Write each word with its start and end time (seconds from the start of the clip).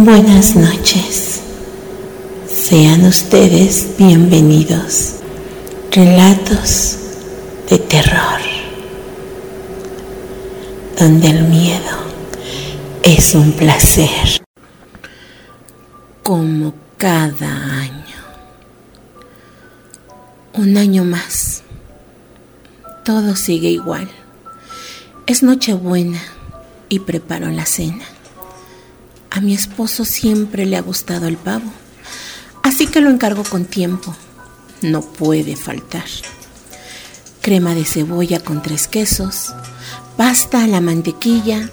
Buenas 0.00 0.54
noches. 0.54 1.40
Sean 2.46 3.04
ustedes 3.04 3.96
bienvenidos. 3.98 5.14
Relatos 5.90 6.98
de 7.68 7.78
terror, 7.78 8.38
donde 10.96 11.30
el 11.30 11.42
miedo 11.48 11.96
es 13.02 13.34
un 13.34 13.50
placer, 13.50 14.40
como 16.22 16.74
cada 16.96 17.80
año. 17.80 18.22
Un 20.52 20.76
año 20.76 21.02
más. 21.02 21.64
Todo 23.04 23.34
sigue 23.34 23.70
igual. 23.70 24.08
Es 25.26 25.42
Nochebuena 25.42 26.22
y 26.88 27.00
preparo 27.00 27.50
la 27.50 27.66
cena. 27.66 28.04
A 29.38 29.40
mi 29.40 29.54
esposo 29.54 30.04
siempre 30.04 30.66
le 30.66 30.76
ha 30.76 30.82
gustado 30.82 31.28
el 31.28 31.36
pavo, 31.36 31.70
así 32.64 32.88
que 32.88 33.00
lo 33.00 33.08
encargo 33.08 33.44
con 33.44 33.66
tiempo. 33.66 34.16
No 34.82 35.00
puede 35.00 35.54
faltar. 35.54 36.06
Crema 37.40 37.76
de 37.76 37.84
cebolla 37.84 38.40
con 38.40 38.62
tres 38.62 38.88
quesos, 38.88 39.54
pasta 40.16 40.64
a 40.64 40.66
la 40.66 40.80
mantequilla, 40.80 41.70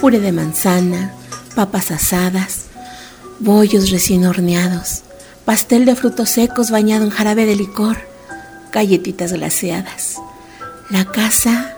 puré 0.00 0.20
de 0.20 0.32
manzana, 0.32 1.12
papas 1.54 1.90
asadas, 1.90 2.68
bollos 3.40 3.90
recién 3.90 4.24
horneados, 4.24 5.02
pastel 5.44 5.84
de 5.84 5.96
frutos 5.96 6.30
secos 6.30 6.70
bañado 6.70 7.04
en 7.04 7.10
jarabe 7.10 7.44
de 7.44 7.56
licor, 7.56 7.98
galletitas 8.72 9.34
glaseadas. 9.34 10.16
La 10.88 11.04
casa 11.04 11.76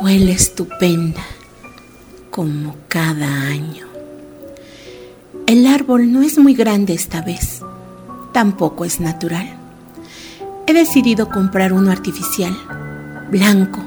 huele 0.00 0.32
estupenda 0.32 1.24
como 2.36 2.76
cada 2.88 3.46
año. 3.46 3.86
El 5.46 5.66
árbol 5.66 6.12
no 6.12 6.20
es 6.20 6.36
muy 6.36 6.52
grande 6.52 6.92
esta 6.92 7.22
vez, 7.22 7.62
tampoco 8.34 8.84
es 8.84 9.00
natural. 9.00 9.56
He 10.66 10.74
decidido 10.74 11.30
comprar 11.30 11.72
uno 11.72 11.90
artificial, 11.90 12.54
blanco, 13.30 13.82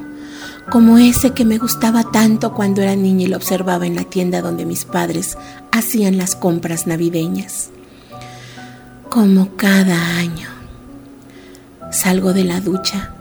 como 0.72 0.98
ese 0.98 1.30
que 1.30 1.46
me 1.46 1.60
gustaba 1.60 2.06
tanto 2.06 2.56
cuando 2.56 2.82
era 2.82 2.96
niña 2.96 3.26
y 3.26 3.28
lo 3.28 3.38
observaba 3.38 3.86
en 3.86 3.96
la 3.96 4.06
tienda 4.06 4.42
donde 4.42 4.66
mis 4.66 4.84
padres 4.84 5.38
hacían 5.72 6.18
las 6.18 6.36
compras 6.36 6.88
navideñas. 6.88 7.70
Como 9.10 9.56
cada 9.58 10.18
año. 10.18 10.50
Salgo 11.92 12.34
de 12.34 12.46
la 12.46 12.62
ducha 12.62 13.14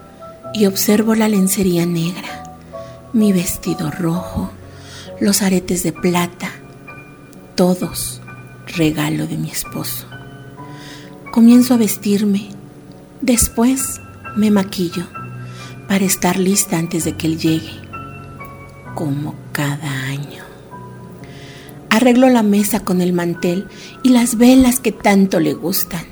y 0.55 0.65
observo 0.65 1.15
la 1.15 1.29
lencería 1.29 1.85
negra, 1.85 2.57
mi 3.13 3.35
vestido 3.35 3.91
rojo, 3.91 4.53
los 5.21 5.43
aretes 5.43 5.83
de 5.83 5.93
plata, 5.93 6.51
todos 7.57 8.21
regalo 8.67 9.27
de 9.27 9.37
mi 9.37 9.51
esposo. 9.51 10.07
Comienzo 11.33 11.75
a 11.75 11.77
vestirme, 11.77 12.51
después 13.21 14.01
me 14.37 14.51
maquillo 14.51 15.07
para 15.89 16.05
estar 16.05 16.39
lista 16.39 16.79
antes 16.79 17.05
de 17.05 17.17
que 17.17 17.27
él 17.27 17.39
llegue, 17.39 17.73
como 18.95 19.35
cada 19.53 19.91
año. 20.05 20.45
Arreglo 21.91 22.29
la 22.29 22.43
mesa 22.43 22.81
con 22.81 23.01
el 23.01 23.13
mantel 23.13 23.67
y 24.03 24.11
las 24.11 24.37
velas 24.37 24.79
que 24.79 24.93
tanto 24.93 25.41
le 25.41 25.55
gustan. 25.55 26.05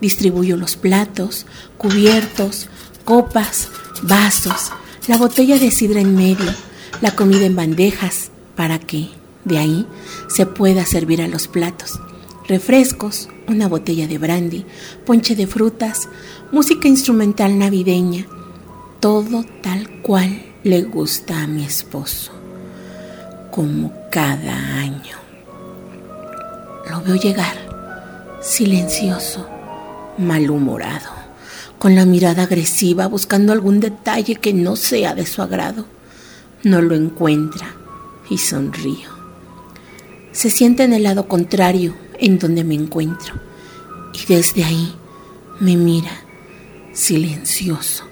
Distribuyo 0.00 0.56
los 0.56 0.76
platos, 0.76 1.46
cubiertos, 1.78 2.68
copas, 3.04 3.68
vasos, 4.02 4.72
la 5.06 5.16
botella 5.16 5.58
de 5.58 5.70
sidra 5.70 6.00
en 6.00 6.16
medio, 6.16 6.52
la 7.00 7.12
comida 7.12 7.46
en 7.46 7.54
bandejas, 7.54 8.31
para 8.56 8.78
que 8.78 9.08
de 9.44 9.58
ahí 9.58 9.86
se 10.28 10.46
pueda 10.46 10.86
servir 10.86 11.22
a 11.22 11.28
los 11.28 11.48
platos. 11.48 12.00
Refrescos, 12.46 13.28
una 13.48 13.68
botella 13.68 14.06
de 14.06 14.18
brandy, 14.18 14.64
ponche 15.06 15.36
de 15.36 15.46
frutas, 15.46 16.08
música 16.50 16.88
instrumental 16.88 17.58
navideña, 17.58 18.26
todo 19.00 19.44
tal 19.62 19.88
cual 20.02 20.42
le 20.64 20.82
gusta 20.82 21.42
a 21.42 21.46
mi 21.46 21.64
esposo, 21.64 22.32
como 23.50 23.92
cada 24.10 24.54
año. 24.78 25.16
Lo 26.90 27.00
veo 27.00 27.16
llegar, 27.16 27.56
silencioso, 28.40 29.48
malhumorado, 30.18 31.10
con 31.78 31.94
la 31.94 32.04
mirada 32.04 32.44
agresiva, 32.44 33.06
buscando 33.06 33.52
algún 33.52 33.80
detalle 33.80 34.36
que 34.36 34.52
no 34.52 34.76
sea 34.76 35.14
de 35.14 35.26
su 35.26 35.42
agrado. 35.42 35.86
No 36.64 36.80
lo 36.80 36.94
encuentra 36.94 37.81
y 38.32 38.38
sonrío. 38.38 39.10
Se 40.32 40.48
siente 40.50 40.84
en 40.84 40.94
el 40.94 41.02
lado 41.02 41.28
contrario 41.28 41.94
en 42.18 42.38
donde 42.38 42.64
me 42.64 42.74
encuentro 42.74 43.34
y 44.14 44.32
desde 44.32 44.64
ahí 44.64 44.94
me 45.60 45.76
mira 45.76 46.12
silencioso 46.94 48.04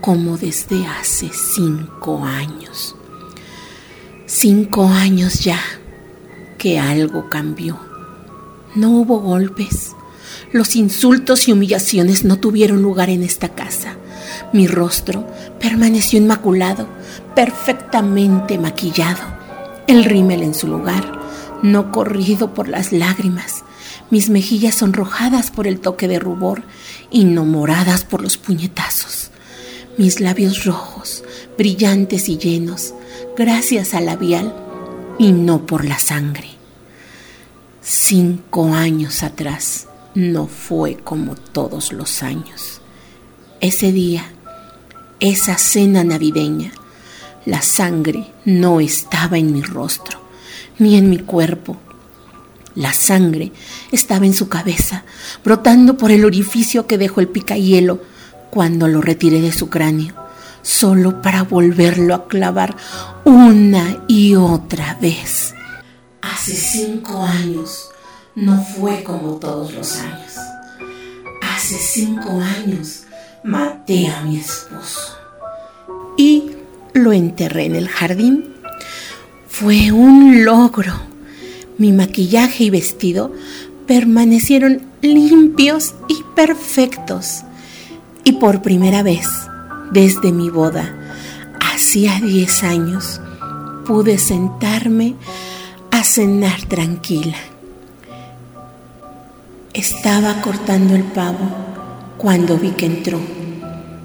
como 0.00 0.36
desde 0.36 0.84
hace 0.86 1.30
cinco 1.32 2.24
años. 2.24 2.96
Cinco 4.26 4.88
años 4.88 5.40
ya 5.40 5.60
que 6.58 6.80
algo 6.80 7.30
cambió. 7.30 7.78
No 8.74 8.90
hubo 8.90 9.20
golpes. 9.20 9.92
Los 10.52 10.74
insultos 10.74 11.46
y 11.46 11.52
humillaciones 11.52 12.24
no 12.24 12.40
tuvieron 12.40 12.82
lugar 12.82 13.08
en 13.08 13.22
esta 13.22 13.50
casa. 13.50 13.96
Mi 14.52 14.66
rostro 14.66 15.26
permaneció 15.60 16.18
inmaculado, 16.18 16.88
perfectamente 17.34 18.58
maquillado 18.58 19.33
el 19.86 20.04
rímel 20.04 20.42
en 20.42 20.54
su 20.54 20.66
lugar, 20.66 21.20
no 21.62 21.92
corrido 21.92 22.54
por 22.54 22.68
las 22.68 22.92
lágrimas, 22.92 23.64
mis 24.10 24.30
mejillas 24.30 24.76
sonrojadas 24.76 25.50
por 25.50 25.66
el 25.66 25.80
toque 25.80 26.08
de 26.08 26.18
rubor 26.18 26.62
y 27.10 27.24
no 27.24 27.44
moradas 27.44 28.04
por 28.04 28.22
los 28.22 28.36
puñetazos, 28.36 29.30
mis 29.96 30.20
labios 30.20 30.64
rojos, 30.64 31.24
brillantes 31.56 32.28
y 32.28 32.38
llenos, 32.38 32.94
gracias 33.36 33.94
al 33.94 34.06
labial 34.06 34.54
y 35.18 35.32
no 35.32 35.66
por 35.66 35.84
la 35.84 35.98
sangre. 35.98 36.48
Cinco 37.82 38.72
años 38.72 39.22
atrás 39.22 39.88
no 40.14 40.46
fue 40.46 40.96
como 40.96 41.34
todos 41.34 41.92
los 41.92 42.22
años. 42.22 42.80
Ese 43.60 43.92
día, 43.92 44.24
esa 45.20 45.58
cena 45.58 46.04
navideña, 46.04 46.72
la 47.46 47.60
sangre 47.62 48.32
no 48.44 48.80
estaba 48.80 49.38
en 49.38 49.52
mi 49.52 49.62
rostro, 49.62 50.18
ni 50.78 50.96
en 50.96 51.10
mi 51.10 51.18
cuerpo. 51.18 51.76
La 52.74 52.92
sangre 52.92 53.52
estaba 53.92 54.26
en 54.26 54.34
su 54.34 54.48
cabeza, 54.48 55.04
brotando 55.44 55.96
por 55.96 56.10
el 56.10 56.24
orificio 56.24 56.86
que 56.86 56.98
dejó 56.98 57.20
el 57.20 57.28
picahielo 57.28 58.00
cuando 58.50 58.88
lo 58.88 59.00
retiré 59.00 59.40
de 59.40 59.52
su 59.52 59.68
cráneo, 59.68 60.14
solo 60.62 61.20
para 61.22 61.42
volverlo 61.42 62.14
a 62.14 62.28
clavar 62.28 62.76
una 63.24 64.04
y 64.08 64.34
otra 64.34 64.94
vez. 65.00 65.54
Hace 66.22 66.52
cinco 66.54 67.22
años 67.22 67.90
no 68.34 68.60
fue 68.64 69.04
como 69.04 69.36
todos 69.36 69.72
los 69.74 69.98
años. 69.98 70.32
Hace 71.42 71.76
cinco 71.76 72.40
años 72.40 73.02
maté 73.44 74.08
a 74.08 74.22
mi 74.22 74.38
esposo. 74.38 75.13
Lo 76.94 77.12
enterré 77.12 77.64
en 77.64 77.74
el 77.74 77.88
jardín. 77.88 78.54
Fue 79.48 79.90
un 79.90 80.44
logro. 80.44 80.92
Mi 81.76 81.90
maquillaje 81.90 82.64
y 82.64 82.70
vestido 82.70 83.32
permanecieron 83.88 84.80
limpios 85.02 85.96
y 86.06 86.22
perfectos. 86.36 87.42
Y 88.22 88.34
por 88.34 88.62
primera 88.62 89.02
vez, 89.02 89.26
desde 89.90 90.30
mi 90.30 90.50
boda, 90.50 90.94
hacía 91.60 92.20
10 92.20 92.62
años, 92.62 93.20
pude 93.84 94.16
sentarme 94.18 95.16
a 95.90 96.04
cenar 96.04 96.62
tranquila. 96.62 97.38
Estaba 99.72 100.40
cortando 100.42 100.94
el 100.94 101.02
pavo 101.02 101.50
cuando 102.18 102.56
vi 102.56 102.70
que 102.70 102.86
entró, 102.86 103.18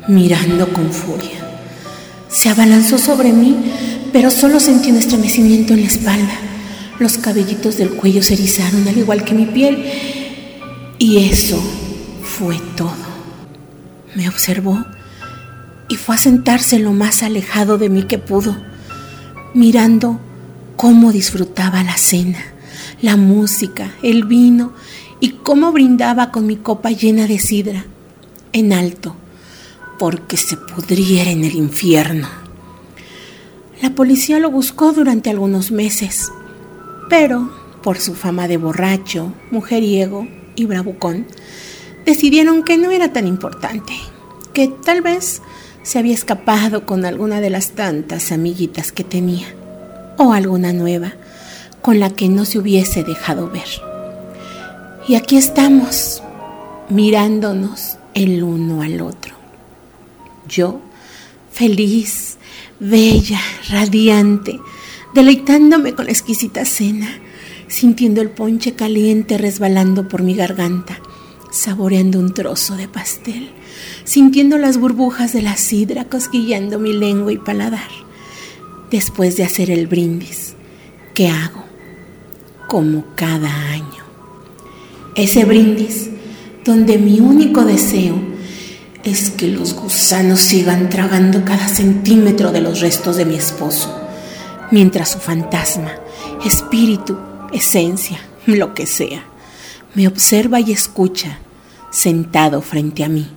mirando 0.08 0.74
con 0.74 0.92
furia. 0.92 1.49
Se 2.30 2.50
abalanzó 2.50 3.00
sobre 3.00 3.34
mí, 3.34 3.56
pero 4.14 4.30
solo 4.30 4.60
sentí 4.60 4.92
un 4.92 4.98
estremecimiento 4.98 5.74
en 5.74 5.81
la 5.81 5.88
espalda. 5.88 6.34
Los 7.00 7.18
cabellitos 7.18 7.78
del 7.78 7.90
cuello 7.90 8.22
se 8.22 8.36
erizaron 8.36 8.88
al 8.88 8.98
igual 8.98 9.24
que 9.24 9.34
mi 9.34 9.46
piel. 9.46 9.84
Y 11.00 11.30
eso 11.30 11.62
fue 12.22 12.60
todo. 12.76 13.10
Me 14.16 14.30
observó 14.30 14.86
y 15.88 15.96
fue 15.96 16.16
a 16.16 16.20
sentarse 16.20 16.78
lo 16.78 16.92
más 16.92 17.24
alejado 17.24 17.78
de 17.80 17.90
mí 17.90 18.04
que 18.04 18.20
pudo, 18.20 18.56
mirando 19.56 20.20
cómo 20.75 21.12
disfrutaba 21.12 21.84
la 21.84 21.98
cena, 21.98 22.40
la 23.02 23.18
música, 23.18 23.96
el 24.04 24.25
vino 24.25 24.74
y 25.20 25.30
cómo 25.30 25.72
brindaba 25.72 26.32
con 26.32 26.46
mi 26.46 26.58
copa 26.58 26.92
llena 26.92 27.25
de 27.25 27.40
sidra, 27.40 27.86
en 28.54 28.72
alto 28.72 29.16
porque 30.00 30.38
se 30.38 30.57
pudriera 30.57 31.30
en 31.30 31.44
el 31.44 31.56
infierno. 31.56 32.28
La 33.81 33.92
policía 33.92 34.40
lo 34.40 34.50
buscó 34.50 34.94
durante 34.94 35.30
algunos 35.30 35.72
meses, 35.72 36.31
pero 37.10 37.51
por 37.84 38.00
su 38.00 38.16
fama 38.16 38.48
de 38.48 38.57
borracho, 38.57 39.34
mujeriego 39.51 40.28
y 40.56 40.66
bravucón, 40.66 41.28
decidieron 42.06 42.63
que 42.63 42.78
no 42.78 42.92
era 42.92 43.13
tan 43.13 43.28
importante, 43.28 43.94
que 44.54 44.68
tal 44.68 45.01
vez 45.01 45.42
se 45.84 46.00
había 46.00 46.13
escapado 46.13 46.86
con 46.86 47.06
alguna 47.06 47.42
de 47.42 47.50
las 47.50 47.72
tantas 47.72 48.31
amiguitas 48.31 48.92
que 48.92 49.04
tenía, 49.04 49.48
o 50.18 50.34
alguna 50.34 50.74
nueva 50.74 51.13
con 51.81 52.00
la 52.00 52.10
que 52.10 52.28
no 52.28 52.46
se 52.46 52.60
hubiese 52.60 53.04
dejado 53.04 53.50
ver. 53.50 53.68
Y 55.07 55.16
aquí 55.16 55.38
estamos, 55.38 56.22
mirándonos 56.90 57.98
el 58.13 58.44
uno 58.44 58.81
al 58.81 59.01
otro. 59.01 59.29
Yo, 60.50 60.81
feliz, 61.51 62.38
bella, 62.80 63.40
radiante, 63.69 64.60
deleitándome 65.13 65.94
con 65.94 66.06
la 66.06 66.12
exquisita 66.12 66.66
cena, 66.66 67.07
sintiendo 67.68 68.22
el 68.22 68.31
ponche 68.31 68.74
caliente 68.74 69.38
resbalando 69.38 70.07
por 70.07 70.24
mi 70.24 70.34
garganta, 70.34 71.00
saboreando 71.51 72.19
un 72.19 72.34
trozo 72.34 72.75
de 72.75 72.88
pastel, 72.88 73.51
sintiendo 74.04 74.57
las 74.57 74.78
burbujas 74.78 75.34
de 75.34 75.44
la 75.44 75.56
sidra 75.56 76.06
cosquillando 76.06 76.80
mi 76.80 76.94
lengua 76.94 77.31
y 77.31 77.38
paladar. 77.38 77.90
Después 78.90 79.38
de 79.38 79.44
hacer 79.44 79.69
el 79.69 79.86
brindis, 79.86 80.56
¿qué 81.13 81.28
hago? 81.28 81.63
Como 82.68 83.06
cada 83.16 83.54
año. 83.72 84.04
Ese 85.16 85.46
brindis 85.46 86.10
donde 86.66 86.98
mi 86.98 87.19
único 87.19 87.66
deseo 87.66 88.38
es 89.04 89.30
que 89.30 89.48
los 89.48 89.74
gusanos 89.74 90.40
sigan 90.40 90.90
tragando 90.90 91.46
cada 91.46 91.68
centímetro 91.68 92.51
de 92.51 92.62
los 92.62 92.81
restos 92.81 93.16
de 93.18 93.25
mi 93.25 93.36
esposo, 93.36 93.96
mientras 94.72 95.10
su 95.10 95.19
fantasma, 95.19 95.92
espíritu, 96.46 97.18
esencia, 97.54 98.19
lo 98.46 98.74
que 98.74 98.86
sea, 98.86 99.24
me 99.96 100.07
observa 100.07 100.60
y 100.60 100.72
escucha 100.72 101.40
sentado 101.92 102.62
frente 102.62 103.04
a 103.04 103.10
mí, 103.10 103.28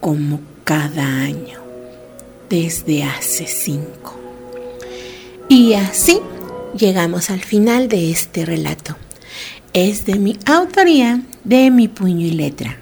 como 0.00 0.40
cada 0.64 1.04
año, 1.04 1.60
desde 2.50 3.04
hace 3.04 3.46
cinco. 3.46 4.18
Y 5.48 5.74
así 5.74 6.20
llegamos 6.76 7.30
al 7.30 7.40
final 7.40 7.88
de 7.88 8.10
este 8.10 8.44
relato. 8.44 8.96
Es 9.72 10.04
de 10.04 10.16
mi 10.16 10.38
autoría, 10.44 11.22
de 11.44 11.70
mi 11.70 11.88
puño 11.88 12.26
y 12.26 12.32
letra. 12.32 12.76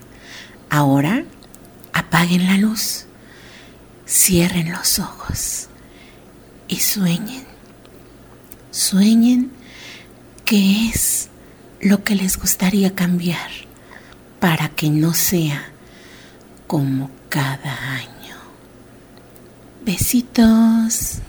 Ahora 0.69 1.25
apaguen 1.93 2.47
la 2.47 2.57
luz, 2.57 3.07
cierren 4.07 4.73
los 4.73 4.99
ojos 4.99 5.69
y 6.69 6.77
sueñen. 6.77 7.45
Sueñen 8.71 9.51
qué 10.45 10.89
es 10.89 11.29
lo 11.81 12.05
que 12.05 12.15
les 12.15 12.39
gustaría 12.39 12.95
cambiar 12.95 13.51
para 14.39 14.69
que 14.69 14.91
no 14.91 15.15
sea 15.15 15.71
como 16.67 17.11
cada 17.29 17.95
año. 17.95 18.37
Besitos. 19.85 21.21